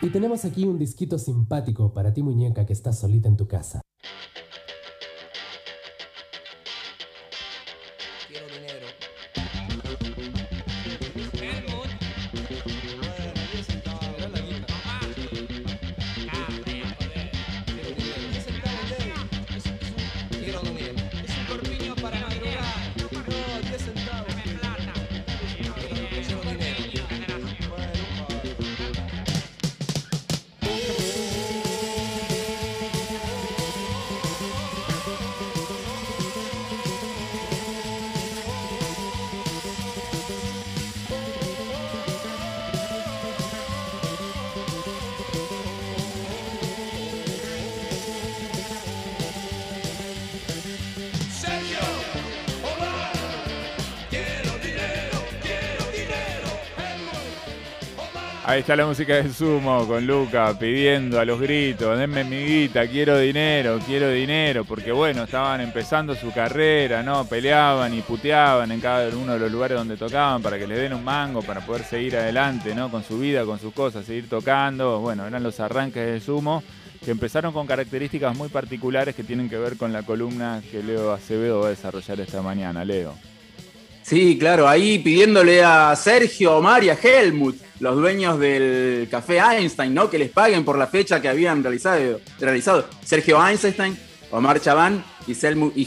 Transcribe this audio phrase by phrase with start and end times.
[0.00, 3.80] Y tenemos aquí un disquito simpático para ti muñeca que estás solita en tu casa.
[58.48, 62.88] Ahí está la música de Sumo con Luca pidiendo a los gritos, denme mi guita,
[62.88, 67.26] quiero dinero, quiero dinero, porque bueno, estaban empezando su carrera, ¿no?
[67.26, 70.94] Peleaban y puteaban en cada uno de los lugares donde tocaban para que les den
[70.94, 72.90] un mango, para poder seguir adelante, ¿no?
[72.90, 74.98] Con su vida, con sus cosas, seguir tocando.
[75.00, 76.62] Bueno, eran los arranques de Sumo
[77.04, 81.12] que empezaron con características muy particulares que tienen que ver con la columna que Leo
[81.12, 82.82] Acevedo va a desarrollar esta mañana.
[82.82, 83.14] Leo.
[84.00, 90.10] Sí, claro, ahí pidiéndole a Sergio, Omar Helmut, los dueños del café Einstein, ¿no?
[90.10, 92.20] Que les paguen por la fecha que habían realizado.
[92.40, 92.86] realizado.
[93.04, 93.96] Sergio Einstein,
[94.30, 95.36] Omar Chaván y,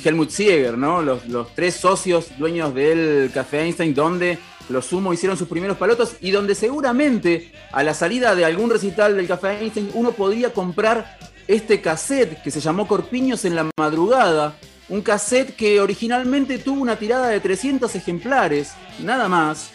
[0.03, 1.01] Helmut, Sieger, ¿no?
[1.01, 1.21] Los,
[1.55, 4.39] tres socios dueños del café Einstein, donde
[4.69, 9.17] los Sumo hicieron sus primeros palotos y donde seguramente a la salida de algún recital
[9.17, 11.17] del café Einstein uno podría comprar
[11.47, 14.55] este cassette que se llamó Corpiños en la madrugada,
[14.87, 19.71] un cassette que originalmente tuvo una tirada de 300 ejemplares, nada más,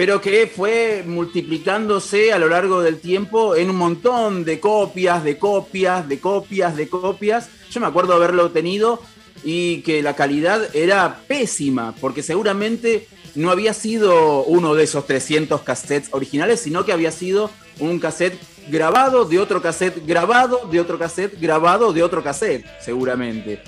[0.00, 5.36] pero que fue multiplicándose a lo largo del tiempo en un montón de copias, de
[5.36, 7.50] copias, de copias, de copias.
[7.70, 9.02] Yo me acuerdo haberlo tenido
[9.44, 15.60] y que la calidad era pésima, porque seguramente no había sido uno de esos 300
[15.60, 20.98] cassettes originales, sino que había sido un cassette grabado de otro cassette, grabado de otro
[20.98, 23.62] cassette, grabado de otro cassette, seguramente.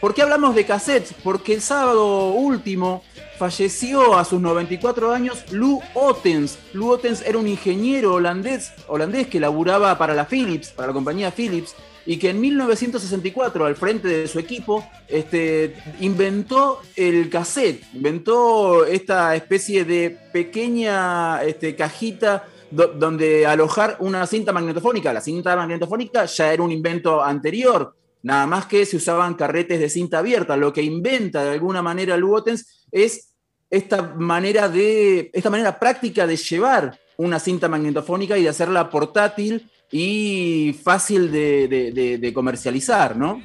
[0.00, 1.12] ¿Por qué hablamos de cassettes?
[1.24, 3.02] Porque el sábado último
[3.36, 6.58] falleció a sus 94 años Lou Ottens.
[6.72, 11.32] Lou Ottens era un ingeniero holandés, holandés que laburaba para la Philips, para la compañía
[11.32, 11.74] Philips,
[12.06, 19.34] y que en 1964, al frente de su equipo, este, inventó el cassette, inventó esta
[19.34, 25.12] especie de pequeña este, cajita donde alojar una cinta magnetofónica.
[25.12, 29.88] La cinta magnetofónica ya era un invento anterior, Nada más que se usaban carretes de
[29.88, 30.56] cinta abierta.
[30.56, 33.34] Lo que inventa de alguna manera Lugotens es
[33.70, 39.68] esta manera, de, esta manera práctica de llevar una cinta magnetofónica y de hacerla portátil
[39.90, 43.42] y fácil de, comercializar, ¿no?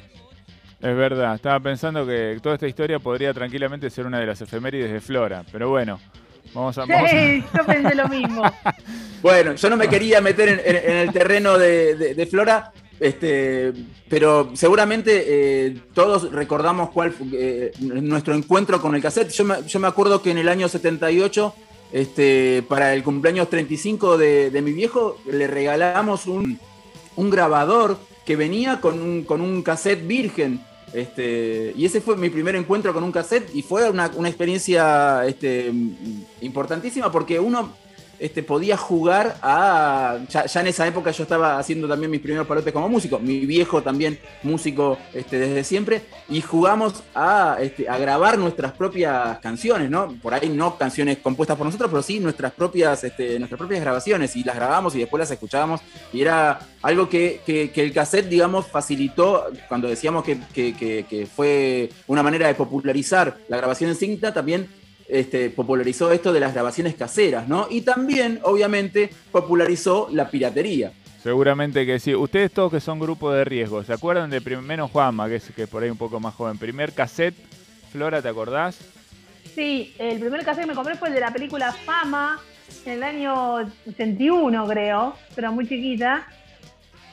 [0.80, 4.92] Es verdad, estaba pensando que toda esta historia podría tranquilamente ser una de las efemérides
[4.92, 5.98] de Flora, pero bueno,
[6.52, 6.84] vamos a...
[6.84, 8.42] Sí, yo pensé lo mismo.
[9.22, 13.72] bueno, yo no me quería meter en, el terreno de, Flora, este,
[14.08, 19.30] pero seguramente eh, todos recordamos cuál fue eh, nuestro encuentro con el cassette.
[19.30, 19.44] Yo
[19.80, 21.54] me, acuerdo que en el año 78,
[21.92, 26.58] este, para el cumpleaños 35 de, mi viejo, le regalamos un,
[27.16, 30.60] grabador que venía con un, con un cassette virgen.
[30.92, 35.72] Este, y ese fue mi primer encuentro con un cassette y fue una, experiencia este,
[36.40, 37.72] importantísima porque uno
[38.18, 40.18] este, podía jugar a.
[40.28, 43.18] Ya, en esa época yo estaba haciendo también mis primeros palotes como músico.
[43.18, 46.02] Mi viejo también, músico este, desde siempre.
[46.28, 50.08] Y jugamos a, este, a grabar nuestras propias canciones, ¿no?
[50.22, 54.36] Por ahí no canciones compuestas por nosotros, pero sí nuestras propias, este, nuestras propias grabaciones.
[54.36, 55.80] Y las grabamos y después las escuchábamos.
[56.12, 57.40] Y era algo que,
[57.74, 63.90] el cassette, digamos, facilitó cuando decíamos que, que fue una manera de popularizar la grabación
[63.90, 64.68] en cinta, también
[65.08, 67.66] este, popularizó esto de las grabaciones caseras, ¿no?
[67.70, 70.92] Y también, obviamente, popularizó la piratería.
[71.22, 72.14] Seguramente que sí.
[72.14, 75.66] Ustedes todos que son grupo de riesgo, ¿se acuerdan de menos Juanma, que es, que
[75.66, 76.58] por ahí un poco más joven?
[76.58, 77.34] Primer cassette,
[77.90, 78.78] Flora, ¿te acordás?
[79.54, 82.40] Sí, el primer cassette que me compré fue el de la película Fama,
[82.84, 83.54] en el año
[83.88, 86.26] 81 creo, pero muy chiquita.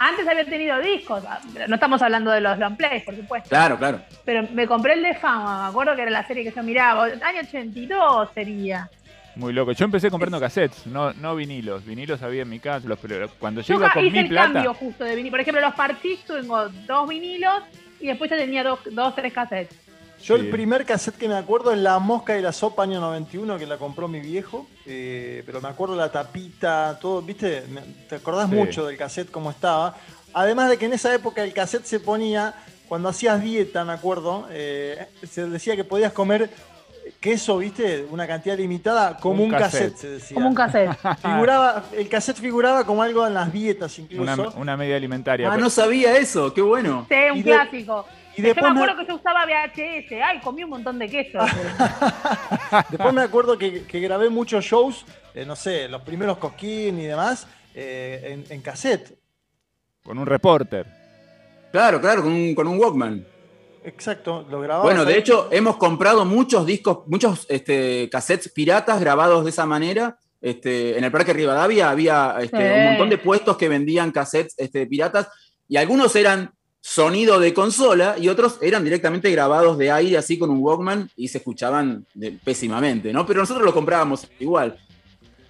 [0.04, 3.50] Antes había tenido discos, ah, no estamos hablando de los long plays, por supuesto.
[3.50, 4.02] Claro, claro.
[4.26, 7.04] Pero me compré el de Fama, me acuerdo que era la serie que yo miraba,
[7.04, 8.90] año 82 sería.
[9.36, 9.74] Muy loco.
[9.74, 11.86] Yo empecé comprando cassettes, no, no vinilos.
[11.86, 14.74] Vinilos había en mi casa, los, pero cuando yo iba con hice mi el cambio
[14.74, 15.32] justo de vinilo.
[15.34, 17.62] Por ejemplo, los parchís tengo dos vinilos
[18.00, 19.78] y después ya tenía dos, dos tres cassettes.
[20.24, 20.42] Yo Sí.
[20.42, 23.66] el primer cassette que me acuerdo es La Mosca y la Sopa año 91, que
[23.66, 24.68] la compró mi viejo.
[24.86, 27.64] eh, pero me acuerdo la tapita, todo, ¿viste?
[28.10, 28.56] ¿Te acordás Sí.
[28.56, 29.96] mucho del cassette cómo estaba?
[30.34, 32.54] Además de que en esa época el cassette se ponía,
[32.90, 36.50] cuando hacías dieta, me acuerdo, eh, se decía que podías comer
[37.20, 38.06] queso, ¿viste?
[38.10, 39.92] Una cantidad limitada, como Un un, cassette.
[39.94, 39.98] cassette.
[39.98, 40.36] se decía.
[40.36, 40.90] Como un cassette.
[41.22, 44.22] Figuraba, el cassette figuraba como algo en las dietas incluso.
[44.24, 45.48] Una, una media alimentaria.
[45.48, 47.06] Ah, pero- no sabía eso, qué bueno.
[47.10, 48.06] Sí, un Y de- clásico.
[48.38, 50.14] Y Yo después me me- acuerdo que yo usaba VHS.
[50.24, 51.40] Ay, comí un montón de queso.
[52.90, 57.06] Después me acuerdo que, que grabé muchos shows, eh, no sé, los primeros Cosquín y
[57.06, 59.18] demás, eh, en, en cassette.
[60.04, 60.86] Con un reporter.
[61.72, 63.26] Claro, claro, con un, con un Walkman.
[63.84, 64.84] Exacto, lo grababa.
[64.84, 70.18] Bueno, de hecho, hemos comprado muchos discos, muchos este, cassettes piratas grabados de esa manera.
[70.40, 72.80] Este, en el Parque Rivadavia había este, Sí.
[72.80, 75.30] un montón de puestos que vendían cassettes este, piratas
[75.68, 76.52] y algunos eran
[76.84, 81.28] sonido de consola y otros eran directamente grabados de aire así con un Walkman y
[81.28, 83.26] se escuchaban de- pésimamente, ¿no?
[83.26, 84.78] Pero nosotros lo comprábamos igual.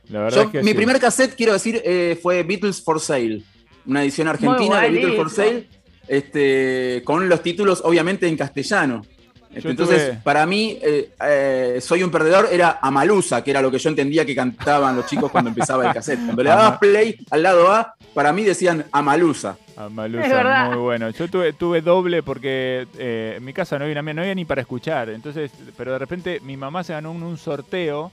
[0.10, 0.74] La verdad Yo, es que mi sí.
[0.76, 3.42] primer cassette, quiero decir, eh, fue Beatles for Sale,
[3.86, 5.30] una edición argentina de Beatles for.
[5.30, 5.70] Sale,
[6.08, 9.02] este, con los títulos obviamente en castellano.
[9.50, 13.62] Este, Yo Entonces, tuve- para mí, eh, eh, Soy un perdedor era Amalusa, que era
[13.62, 16.20] lo que yo entendía que cantaban los chicos cuando empezaba el cassette.
[16.26, 19.58] Cuando le dabas play al lado A, para mí decían Amalusa.
[19.86, 20.68] A Malusa, Es verdad.
[20.70, 21.10] muy bueno.
[21.12, 24.46] Yo tuve, tuve doble porque eh, en mi casa no había, una- no había ni
[24.46, 25.10] para escuchar.
[25.10, 28.12] Entonces, pero de repente mi mamá se ganó en un sorteo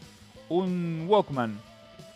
[0.49, 1.59] un Walkman.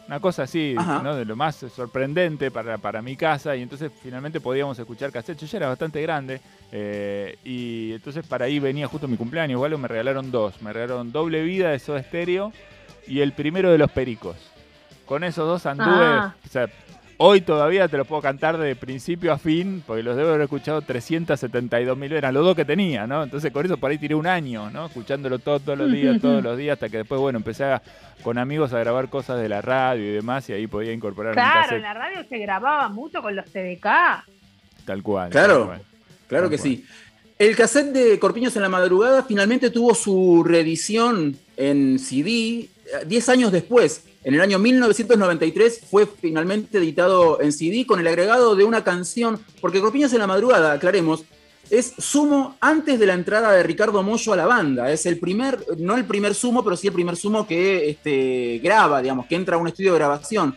[0.09, 0.75] Una cosa así.
[0.77, 1.15] ¿no?
[1.15, 3.55] De lo más sorprendente para, para mi casa.
[3.57, 5.39] Y entonces finalmente podíamos escuchar cassette.
[5.39, 6.41] Yo ya era bastante grande.
[6.73, 9.57] eh, y entonces para ahí venía justo mi cumpleaños.
[9.57, 10.61] Igual me regalaron dos.
[10.61, 12.53] Me regalaron Doble Vida de Soda Stereo
[13.07, 14.37] y el primero de los Pericos.
[15.07, 15.89] Con esos dos anduve.
[15.91, 16.35] Ah.
[16.45, 16.69] o sea,
[17.25, 20.83] Hoy todavía te lo puedo cantar de principio a fin, porque los debo haber escuchado
[20.83, 23.23] 372 mil eran los dos que tenía, ¿no?
[23.23, 24.87] Entonces con eso por ahí tiré un año, ¿no?
[24.87, 27.83] Escuchándolo todo, todos los días, todos los días, hasta que después, bueno, empecé a-
[28.25, 31.77] con amigos a grabar cosas de la radio y demás, y ahí podía incorporar Claro,
[31.77, 33.87] en la radio se grababa mucho con los TDK.
[34.85, 35.31] tal cual.
[35.31, 35.59] Claro.
[35.59, 35.81] tal cual.
[36.27, 36.69] Claro Tal que cual.
[36.71, 36.85] sí.
[37.39, 42.69] El cassette de Corpiños en la Madrugada finalmente tuvo su reedición en CD eh,
[43.07, 44.07] 10 años después.
[44.25, 49.41] En el año 1993 fue finalmente editado en CD con el agregado de una canción,
[49.61, 51.25] porque Corpiños en la Madrugada, aclaremos,
[51.71, 54.93] es sumo antes de la entrada de Ricardo Mollo a la banda.
[54.93, 59.03] Es el primer, no el primer sumo, pero sí el primer sumo que este, graba,
[59.03, 60.57] digamos, que entra a un estudio de grabación.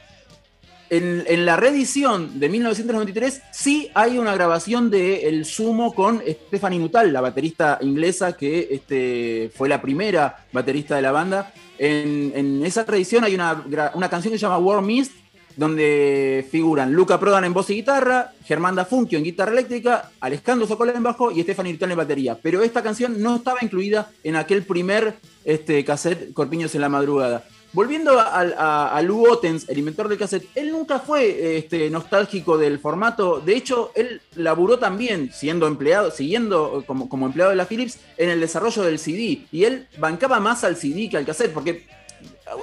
[0.92, 6.78] En, en la reedición de 1993 sí hay una grabación de El Sumo con Stephanie
[6.78, 11.52] Nuttall, la baterista inglesa que este, fue la primera baterista de la banda.
[11.78, 13.64] En, esa reedición hay una,
[13.94, 15.12] una canción que se llama War Mist,
[15.56, 20.92] donde figuran Luca Prodan en voz y guitarra, Germán Dafunquio en guitarra eléctrica, Alejandro Socola
[20.94, 22.38] en bajo y Stephanie Nuttall en batería.
[22.42, 27.46] Pero esta canción no estaba incluida en aquel primer este, cassette Corpiños en la madrugada.
[27.76, 33.42] Volviendo a, Lou Ottens, el inventor del cassette, él nunca fue este, nostálgico del formato.
[33.42, 38.30] De hecho, él laburó también, siendo empleado, siguiendo como, como empleado de la Philips, en
[38.30, 39.46] el desarrollo del CD.
[39.52, 41.86] Y él bancaba más al CD que al cassette, porque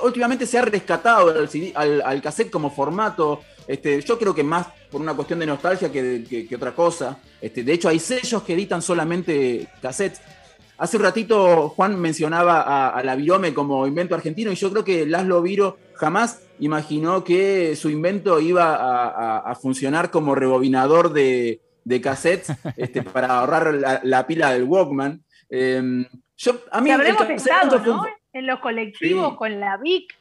[0.02, 3.42] últimamente se ha rescatado al, CD al, cassette como formato.
[3.66, 7.18] Este, yo creo que más por una cuestión de nostalgia que otra cosa.
[7.38, 10.22] Este, de hecho, hay sellos que editan solamente cassettes.
[10.82, 14.82] Hace un ratito Juan mencionaba a, a la Virome como invento argentino y yo creo
[14.82, 21.12] que Laszlo Viro jamás imaginó que su invento iba a, a- a funcionar como rebobinador
[21.12, 25.22] de, de cassettes este, para ahorrar la, la pila del Walkman.
[25.50, 26.04] Eh,
[26.36, 28.04] yo, a mí habremos cassette estado, ¿no?
[28.32, 29.36] En los colectivos Sí.
[29.36, 30.12] con la VIC.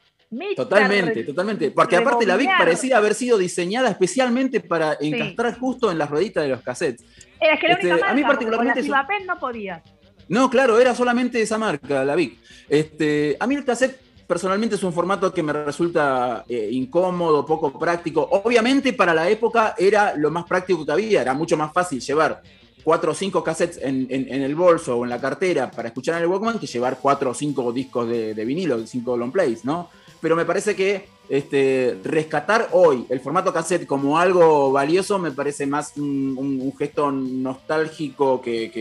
[0.56, 1.72] Totalmente, totalmente.
[1.72, 6.44] Porque aparte la VIC parecía haber sido diseñada especialmente para encastrar justo en las rueditas
[6.44, 7.04] de los cassettes.
[7.40, 9.82] Era que la Este, única marca, a mí particularmente Con la Cibapen no podía.
[10.32, 12.40] No, claro, era solamente esa marca, la VIC.
[12.70, 17.78] Este, a mí el cassette personalmente es un formato que me resulta eh, incómodo, poco
[17.78, 18.30] práctico.
[18.32, 22.42] Obviamente para la época era lo más práctico que había, era mucho más fácil llevar
[22.82, 26.30] cuatro o cinco cassettes en, el bolso o en la cartera para escuchar en el
[26.30, 29.90] Walkman que llevar cuatro o cinco discos de, de vinilo, cinco long plays, ¿no?
[30.22, 35.66] Pero me parece que este, rescatar hoy el formato cassette como algo valioso me parece
[35.66, 38.72] más un, gesto nostálgico que-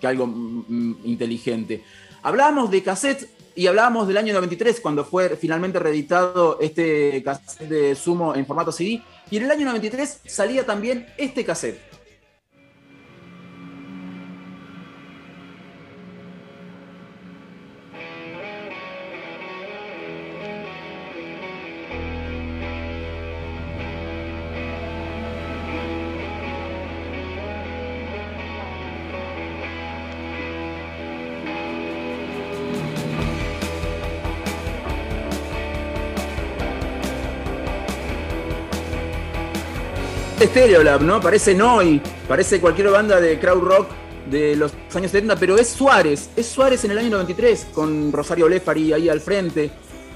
[0.00, 1.84] que algo mm, inteligente.
[2.22, 7.94] Hablábamos de cassette y hablábamos del año 93 cuando fue finalmente reeditado este cassette de
[7.94, 11.89] Sumo en formato CD y en el año 93 salía también este cassette.
[40.46, 41.20] Stereolab, ¿no?
[41.20, 43.88] Parece Noi, parece cualquier banda de crowd rock
[44.30, 48.48] de los años 70, pero es Suárez, es Suárez en el año 93, con Rosario
[48.48, 49.70] Lefari ahí al frente.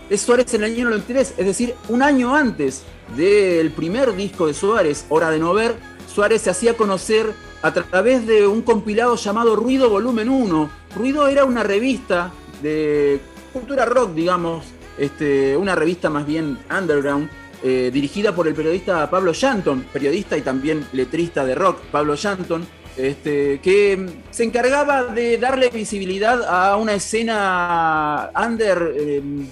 [0.09, 2.85] Es Suárez en el año 93, es decir, un año antes
[3.17, 5.75] del primer disco de Suárez, Hora de No Ver,
[6.13, 10.71] Suárez se hacía conocer a través de un compilado llamado Ruido Volumen 1.
[10.97, 13.21] Ruido era una revista de
[13.53, 14.65] cultura rock, digamos,
[14.97, 17.29] este, una revista más bien underground,
[17.67, 22.67] eh, dirigida por el periodista Pablo Shanton, periodista y también letrista de rock, Pablo Shanton,
[22.95, 29.49] este, que se encargaba de darle visibilidad a una escena under em,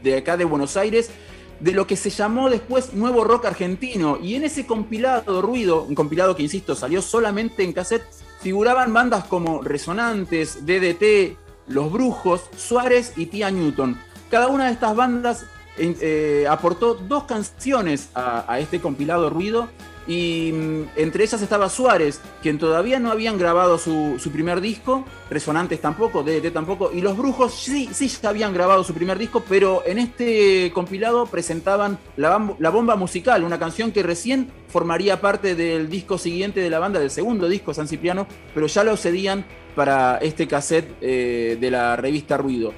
[0.00, 1.10] de acá de Buenos Aires,
[1.58, 4.16] de lo que se llamó después Nuevo Rock Argentino.
[4.22, 8.06] Y en ese compilado Ruido, un compilado que, insisto, salió solamente en cassette,
[8.42, 11.36] figuraban bandas como Resonantes, DDT,
[11.66, 13.98] Los Brujos, Suárez y Tía Newton.
[14.30, 19.68] Cada una de estas bandas eh, aportó dos canciones a, este compilado Ruido
[20.06, 25.80] y mm, entre ellas estaba Suárez, quien todavía no habían grabado su, primer disco, Resonantes
[25.80, 29.82] tampoco, DDT tampoco, y Los Brujos sí, sí ya habían grabado su primer disco, pero
[29.86, 35.88] en este compilado presentaban la, la Bomba Musical, una canción que recién formaría parte del
[35.88, 40.18] disco siguiente de la banda, del segundo disco San Cipriano, pero ya lo cedían para
[40.18, 42.72] este cassette eh, de la revista Ruido.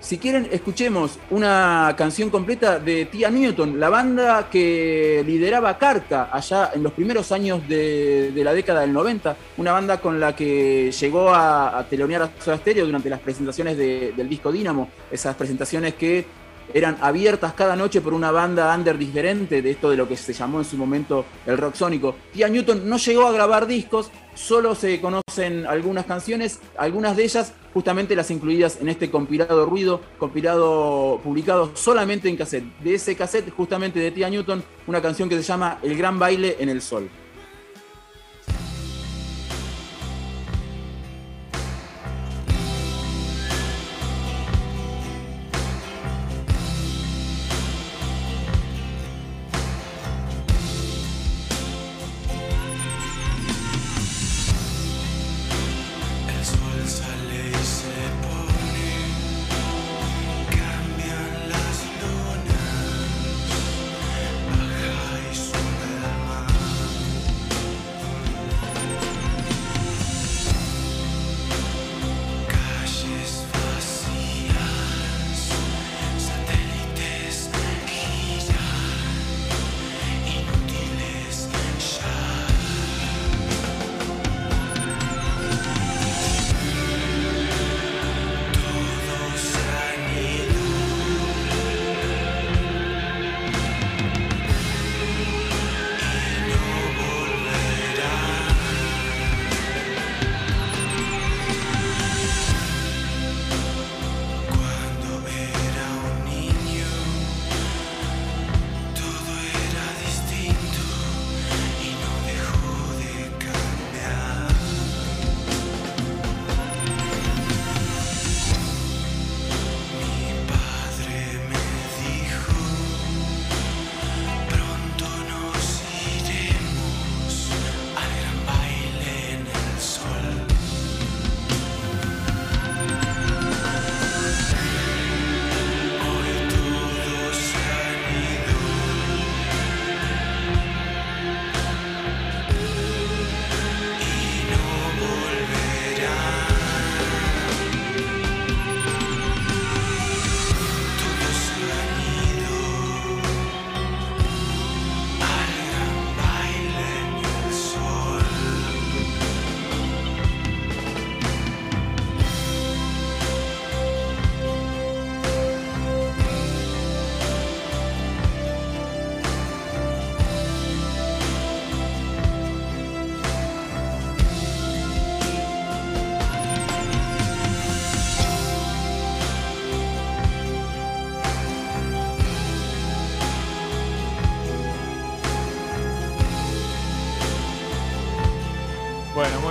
[0.00, 6.70] Si quieren, escuchemos una canción completa de Tia Newton, la banda que lideraba Carca allá
[6.74, 11.34] en los primeros años de, la década del 90, una banda con la que llegó
[11.34, 16.24] a, telonear a Soda Stereo durante las presentaciones del disco Dynamo, esas presentaciones que
[16.72, 20.32] eran abiertas cada noche por una banda under diferente de esto de lo que se
[20.32, 22.14] llamó en su momento el rock sónico.
[22.32, 27.52] Tia Newton no llegó a grabar discos, solo se conocen algunas canciones, algunas de ellas
[27.72, 32.64] justamente las incluidas en este compilado Ruido, compilado publicado solamente en cassette.
[32.80, 36.56] De ese cassette justamente de Tia Newton, una canción que se llama El gran baile
[36.58, 37.08] en el sol.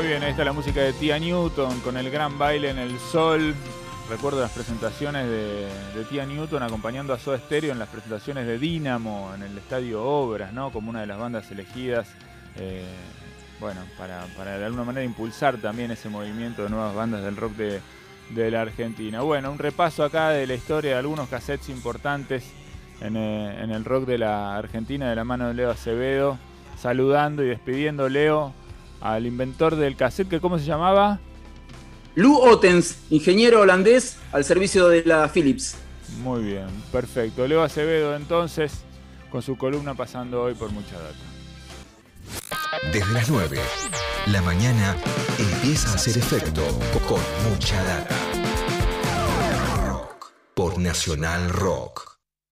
[0.01, 3.53] Bien, ahí está la música de Tia Newton con el gran baile en el sol.
[4.09, 5.67] Recuerdo las presentaciones de,
[6.09, 10.53] Tia Newton acompañando a Soda Stereo en las presentaciones de Dynamo en el Estadio Obras,
[10.53, 10.71] ¿no?
[10.71, 12.07] Como una de las bandas elegidas,
[12.55, 12.83] eh,
[13.59, 17.81] bueno, para, de alguna manera impulsar también ese movimiento de nuevas bandas del rock de,
[18.51, 19.21] la Argentina.
[19.21, 22.51] Bueno, un repaso acá de la historia de algunos cassettes importantes
[23.01, 26.39] en, eh, en el rock de la Argentina de la mano de Leo Acevedo
[26.79, 28.53] saludando y despidiendo, Leo,
[29.01, 31.19] al inventor del cassette, que ¿cómo se llamaba?
[32.15, 35.77] Lou Ottens, ingeniero holandés al servicio de la Philips.
[36.21, 37.47] Muy bien, perfecto.
[37.47, 38.83] Leo Acevedo entonces,
[39.31, 41.15] con su columna pasando hoy por mucha data.
[42.91, 43.59] Desde las 9,
[44.27, 44.95] la mañana
[45.37, 46.61] empieza a hacer efecto
[47.07, 48.15] con mucha data.
[49.87, 52.18] Rock por Nacional Rock.